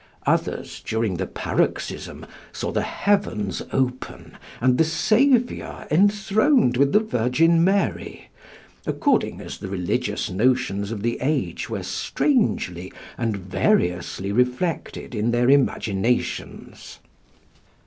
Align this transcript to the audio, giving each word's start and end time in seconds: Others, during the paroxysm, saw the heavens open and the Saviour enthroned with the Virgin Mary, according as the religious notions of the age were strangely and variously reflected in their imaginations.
Others, 0.25 0.81
during 0.83 1.17
the 1.17 1.27
paroxysm, 1.27 2.25
saw 2.51 2.71
the 2.71 2.81
heavens 2.81 3.61
open 3.71 4.35
and 4.59 4.79
the 4.79 4.83
Saviour 4.83 5.85
enthroned 5.91 6.75
with 6.75 6.91
the 6.91 6.99
Virgin 6.99 7.63
Mary, 7.63 8.29
according 8.87 9.41
as 9.41 9.59
the 9.59 9.67
religious 9.69 10.27
notions 10.27 10.89
of 10.89 11.03
the 11.03 11.19
age 11.21 11.69
were 11.69 11.83
strangely 11.83 12.91
and 13.15 13.37
variously 13.37 14.31
reflected 14.31 15.13
in 15.13 15.29
their 15.29 15.51
imaginations. 15.51 16.97